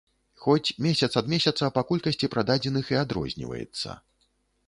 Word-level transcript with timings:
Хоць 0.43 0.73
месяц 0.85 1.09
ад 1.21 1.27
месяца 1.33 1.69
па 1.75 1.83
колькасці 1.91 2.29
прададзеных 2.35 2.85
і 2.93 2.99
адрозніваецца. 3.05 3.97